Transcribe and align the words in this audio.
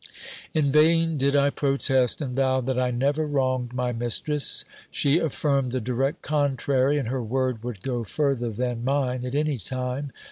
In 0.55 0.71
vain 0.71 1.15
did 1.15 1.35
I 1.35 1.51
protest 1.51 2.21
and 2.21 2.35
vow 2.35 2.59
that 2.61 2.79
I 2.79 2.89
never 2.89 3.27
wronged 3.27 3.71
my 3.71 3.91
mistress: 3.93 4.65
she 4.89 5.19
affirmed 5.19 5.73
the 5.73 5.79
direct 5.79 6.23
contrary, 6.23 6.97
and 6.97 7.09
her 7.09 7.21
word 7.21 7.63
would 7.63 7.83
go 7.83 8.03
further 8.03 8.49
than 8.49 8.83
mine 8.83 9.23
at 9.23 9.35
any 9.35 9.57
time. 9.57 10.11